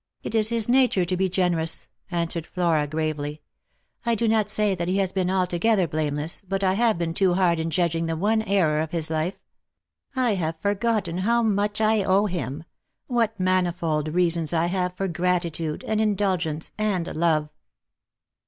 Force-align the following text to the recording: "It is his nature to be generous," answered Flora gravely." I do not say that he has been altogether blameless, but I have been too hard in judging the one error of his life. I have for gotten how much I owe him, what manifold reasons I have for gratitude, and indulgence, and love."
"It 0.22 0.36
is 0.36 0.50
his 0.50 0.68
nature 0.68 1.04
to 1.04 1.16
be 1.16 1.28
generous," 1.28 1.88
answered 2.08 2.46
Flora 2.46 2.86
gravely." 2.86 3.42
I 4.06 4.14
do 4.14 4.28
not 4.28 4.48
say 4.48 4.76
that 4.76 4.86
he 4.86 4.98
has 4.98 5.10
been 5.10 5.28
altogether 5.28 5.88
blameless, 5.88 6.42
but 6.42 6.62
I 6.62 6.74
have 6.74 6.96
been 6.96 7.12
too 7.12 7.34
hard 7.34 7.58
in 7.58 7.70
judging 7.72 8.06
the 8.06 8.14
one 8.16 8.42
error 8.42 8.80
of 8.80 8.92
his 8.92 9.10
life. 9.10 9.34
I 10.14 10.34
have 10.34 10.60
for 10.60 10.76
gotten 10.76 11.18
how 11.18 11.42
much 11.42 11.80
I 11.80 12.04
owe 12.04 12.26
him, 12.26 12.62
what 13.08 13.40
manifold 13.40 14.10
reasons 14.14 14.52
I 14.52 14.66
have 14.66 14.94
for 14.96 15.08
gratitude, 15.08 15.82
and 15.88 16.00
indulgence, 16.00 16.70
and 16.78 17.08
love." 17.16 17.48